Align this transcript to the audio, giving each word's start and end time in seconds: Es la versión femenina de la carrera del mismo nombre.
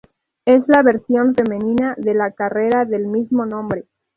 Es 0.45 0.67
la 0.67 0.81
versión 0.81 1.35
femenina 1.35 1.93
de 1.95 2.15
la 2.15 2.31
carrera 2.31 2.85
del 2.85 3.05
mismo 3.05 3.45
nombre. 3.45 3.85